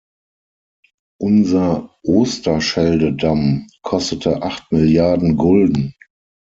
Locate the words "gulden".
5.37-5.93